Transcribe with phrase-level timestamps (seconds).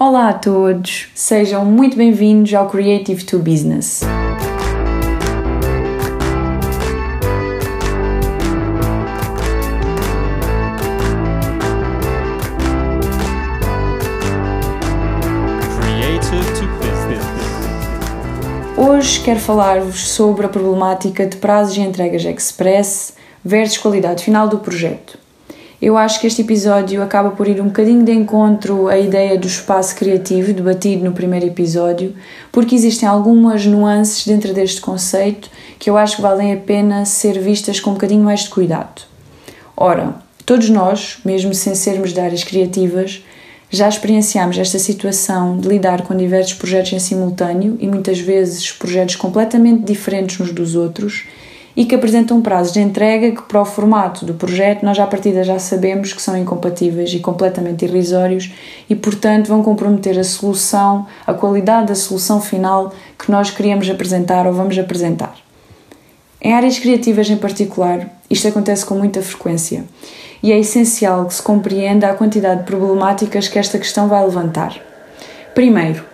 [0.00, 4.02] Olá a todos, sejam muito bem-vindos ao Creative to Business.
[18.76, 24.60] Hoje quero falar-vos sobre a problemática de prazos e entregas express versus qualidade final do
[24.60, 25.18] projeto.
[25.80, 29.46] Eu acho que este episódio acaba por ir um bocadinho de encontro à ideia do
[29.46, 32.16] espaço criativo debatido no primeiro episódio,
[32.50, 35.48] porque existem algumas nuances dentro deste conceito
[35.78, 39.02] que eu acho que valem a pena ser vistas com um bocadinho mais de cuidado.
[39.76, 43.22] Ora, todos nós, mesmo sem sermos de áreas criativas,
[43.70, 49.14] já experienciamos esta situação de lidar com diversos projetos em simultâneo e muitas vezes projetos
[49.14, 51.24] completamente diferentes uns dos outros
[51.78, 55.44] e que apresentam prazos de entrega que, para o formato do projeto, nós à partida
[55.44, 58.52] já sabemos que são incompatíveis e completamente irrisórios
[58.90, 64.44] e, portanto, vão comprometer a solução, a qualidade da solução final que nós queríamos apresentar
[64.44, 65.36] ou vamos apresentar.
[66.42, 69.84] Em áreas criativas em particular, isto acontece com muita frequência
[70.42, 74.74] e é essencial que se compreenda a quantidade de problemáticas que esta questão vai levantar.
[75.54, 76.04] Primeiro,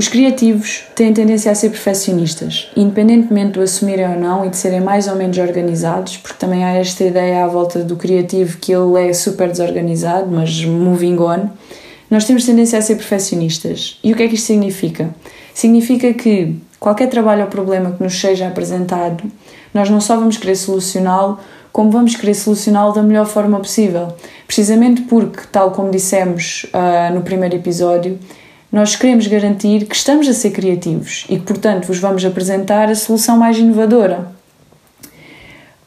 [0.00, 4.80] os criativos têm tendência a ser perfeccionistas, independentemente do assumirem ou não e de serem
[4.80, 9.10] mais ou menos organizados, porque também há esta ideia à volta do criativo que ele
[9.10, 11.50] é super desorganizado, mas moving on.
[12.10, 13.98] Nós temos tendência a ser perfeccionistas.
[14.02, 15.10] E o que é que isto significa?
[15.52, 19.22] Significa que qualquer trabalho ou problema que nos seja apresentado,
[19.74, 21.38] nós não só vamos querer solucioná-lo,
[21.70, 24.08] como vamos querer solucioná-lo da melhor forma possível.
[24.46, 28.18] Precisamente porque, tal como dissemos uh, no primeiro episódio,
[28.72, 32.94] nós queremos garantir que estamos a ser criativos e que, portanto, vos vamos apresentar a
[32.94, 34.32] solução mais inovadora.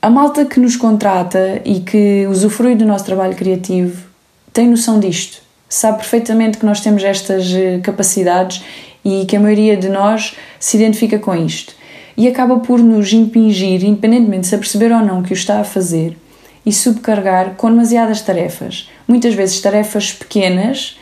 [0.02, 4.06] A malta que nos contrata e que usufrui do nosso trabalho criativo
[4.52, 7.46] tem noção disto, sabe perfeitamente que nós temos estas
[7.82, 8.64] capacidades
[9.04, 11.74] e que a maioria de nós se identifica com isto
[12.18, 15.64] e acaba por nos impingir, independentemente de se aperceber ou não que o está a
[15.64, 16.18] fazer,
[16.66, 18.90] e subcarregar com demasiadas tarefas.
[19.08, 20.98] Muitas vezes tarefas pequenas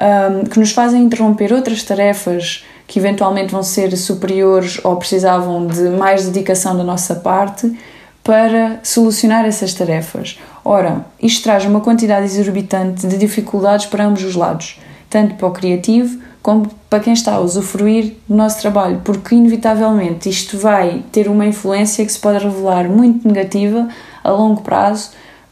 [0.00, 5.88] um, que nos fazem interromper outras tarefas que eventualmente vão ser superiores ou precisavam de
[5.90, 7.76] mais dedicação da nossa parte
[8.22, 10.38] para solucionar essas tarefas.
[10.64, 15.52] Ora, isto traz uma quantidade exorbitante de dificuldades para ambos os lados, tanto para o
[15.52, 21.28] criativo como para quem está a usufruir do nosso trabalho, porque inevitavelmente isto vai ter
[21.28, 23.88] uma influência que se pode revelar muito negativa
[24.22, 25.10] a longo prazo,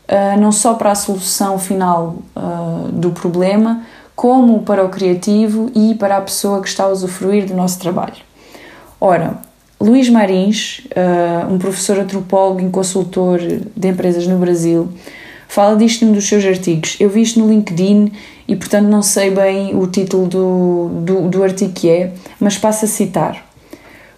[0.09, 3.82] uh, não só para a solução final uh, do problema,
[4.14, 8.22] como para o criativo e para a pessoa que está a usufruir do nosso trabalho.
[9.00, 9.38] Ora,
[9.80, 13.41] Luís Marins, uh, um professor antropólogo e consultor
[13.76, 14.88] de empresas no Brasil,
[15.48, 16.97] fala disto num dos seus artigos.
[16.98, 18.12] Eu vi isto no LinkedIn
[18.48, 22.84] e, portanto, não sei bem o título do, do, do artigo que é, mas passo
[22.84, 23.44] a citar.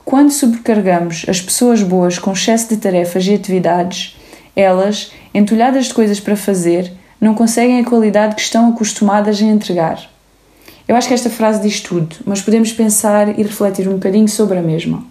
[0.04, 4.16] Quando sobrecarregamos as pessoas boas com excesso de tarefas e atividades,
[4.54, 6.92] elas, entulhadas de coisas para fazer,
[7.26, 10.08] não conseguem a qualidade que estão acostumadas a entregar.
[10.86, 14.56] Eu acho que esta frase diz tudo, mas podemos pensar e refletir um bocadinho sobre
[14.58, 15.02] a mesma.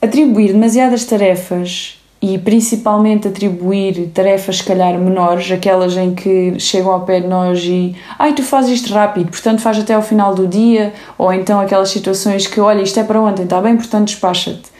[0.00, 7.00] Atribuir demasiadas tarefas e principalmente atribuir tarefas, se calhar, menores, aquelas em que chegam ao
[7.00, 10.46] pé de nós e ai, tu fazes isto rápido, portanto faz até ao final do
[10.46, 14.70] dia, ou então aquelas situações que, olha, isto é para ontem, está bem, portanto despacha-te.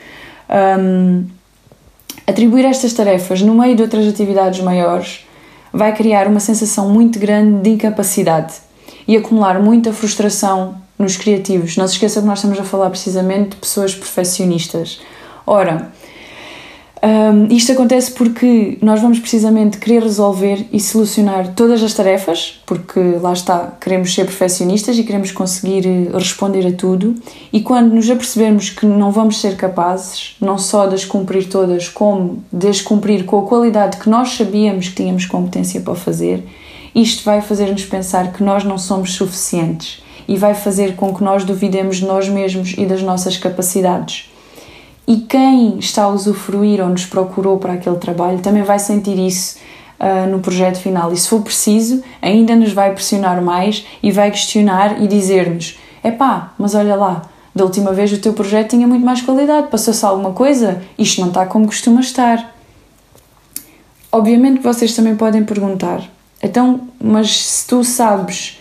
[0.79, 1.25] Um,
[2.25, 5.24] atribuir estas tarefas no meio de outras atividades maiores
[5.75, 8.53] vai criar uma sensação muito grande de incapacidade
[9.05, 11.75] e acumular muita frustração nos criativos.
[11.75, 15.01] Não se esqueça que nós estamos a falar precisamente de pessoas perfeccionistas.
[15.45, 15.91] Ora,
[17.05, 22.99] um, isto acontece porque nós vamos precisamente querer resolver e solucionar todas as tarefas, porque
[23.21, 27.13] lá está, queremos ser perfeccionistas e queremos conseguir eh, responder a tudo,
[27.53, 31.87] e quando nos apercebermos que não vamos ser capazes, não só de as cumprir todas,
[31.87, 36.43] como de as cumprir com a qualidade que nós sabíamos que tínhamos competência para fazer,
[36.95, 41.43] isto vai fazer-nos pensar que nós não somos suficientes e vai fazer com que nós
[41.43, 44.27] duvidemos de nós mesmos e das nossas capacidades.
[45.07, 49.57] E quem está a usufruir ou nos procurou para aquele trabalho também vai sentir isso
[49.99, 51.11] uh, no projeto final.
[51.13, 56.53] E se for preciso, ainda nos vai pressionar mais e vai questionar e dizer-nos: epá,
[56.57, 57.21] mas olha lá,
[57.53, 60.81] da última vez o teu projeto tinha muito mais qualidade, passou-se alguma coisa?
[60.97, 62.53] Isto não está como costuma estar.
[64.11, 66.01] Obviamente vocês também podem perguntar:
[66.41, 68.59] então, mas se tu sabes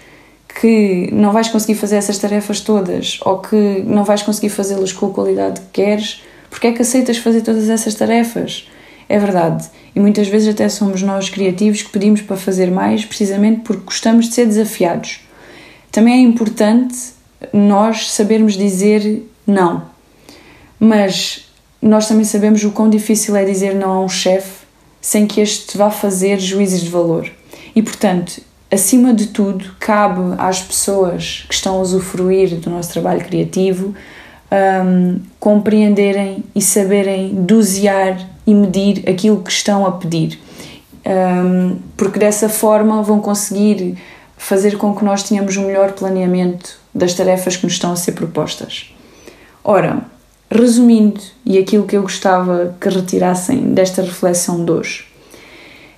[0.61, 5.06] que não vais conseguir fazer essas tarefas todas ou que não vais conseguir fazê-las com
[5.06, 6.23] a qualidade que queres,
[6.55, 8.69] porque é que aceitas fazer todas essas tarefas?
[9.09, 9.69] É verdade.
[9.93, 14.29] E muitas vezes até somos nós criativos que pedimos para fazer mais precisamente porque gostamos
[14.29, 15.19] de ser desafiados.
[15.91, 16.97] Também é importante
[17.53, 19.83] nós sabermos dizer não,
[20.79, 21.51] mas
[21.83, 24.65] nós também sabemos o quão difícil é dizer não a um chefe
[25.01, 27.29] sem que este vá fazer juízes de valor.
[27.75, 28.41] E portanto,
[28.71, 33.93] acima de tudo, cabe às pessoas que estão a usufruir do nosso trabalho criativo
[34.55, 40.39] um, compreenderem e saberem dosear e medir aquilo que estão a pedir.
[41.06, 43.97] Um, porque dessa forma vão conseguir
[44.37, 48.12] fazer com que nós tenhamos um melhor planeamento das tarefas que nos estão a ser
[48.12, 48.95] propostas.
[49.62, 50.05] Ora,
[50.51, 55.05] Resumindo, e aquilo que eu gostava que retirassem desta reflexão de hoje,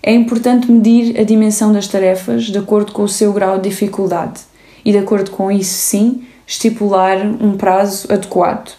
[0.02, 4.40] é importante medir a dimensão das tarefas de acordo com o seu grau de dificuldade
[4.82, 8.74] e, de acordo com isso, sim, estipular um prazo adequado.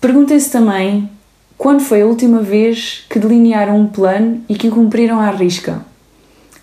[0.00, 1.10] Perguntem-se também
[1.56, 5.84] quando foi a última vez que delinearam um plano e que o cumpriram à risca.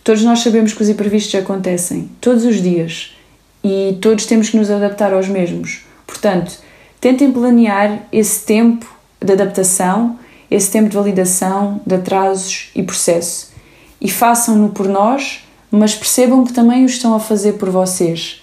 [0.03, 3.15] Todos nós sabemos que os imprevistos acontecem todos os dias
[3.63, 5.81] e todos temos que nos adaptar aos mesmos.
[6.05, 6.59] Portanto,
[7.05, 8.91] Tentem planear esse tempo
[9.23, 10.17] de adaptação,
[10.49, 13.51] esse tempo de validação, de atrasos e processo.
[14.01, 18.41] E façam-no por nós, mas percebam que também o estão a fazer por vocês.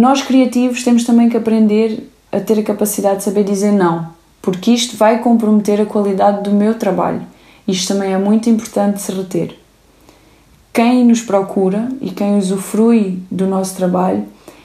[0.00, 4.08] Nós criativos temos também que aprender a ter a capacidade de saber dizer não,
[4.40, 7.20] porque isto vai comprometer a qualidade do meu trabalho.
[7.68, 9.58] Isto também é muito importante se reter.
[10.72, 14.24] Quem nos procura e quem usufrui do nosso trabalho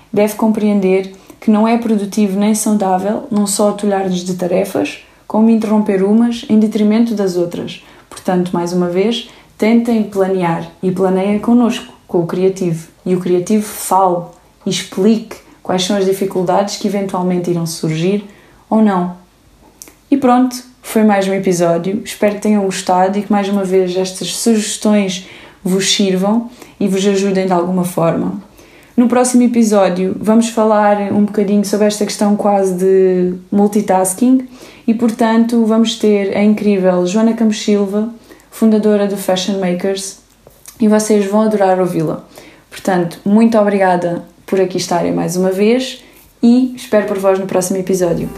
[0.09, 6.01] deve compreender que não é produtivo nem saudável não só atulhar-lhes de tarefas, como interromper
[6.01, 7.83] umas em detrimento das outras.
[8.09, 12.87] Portanto, mais uma vez, tentem planear e planeiem connosco, com o criativo.
[13.05, 14.33] E o criativo fale
[14.65, 18.25] e explique quais são as dificuldades que eventualmente irão surgir
[18.69, 19.15] ou não.
[20.09, 22.01] E pronto, foi mais um episódio.
[22.05, 25.27] Espero que tenham gostado e que mais uma vez estas sugestões
[25.63, 28.39] vos sirvam e vos ajudem de alguma forma.
[28.95, 34.47] No próximo episódio vamos falar um bocadinho sobre esta questão quase de multitasking
[34.87, 38.09] e, portanto, vamos ter a incrível Joana Campos Silva,
[38.51, 40.19] fundadora do Fashion Makers,
[40.79, 42.23] e vocês vão adorar ouvi-la.
[42.69, 46.03] Portanto, muito obrigada por aqui estarem mais uma vez
[46.41, 48.29] e espero por vós no próximo episódio.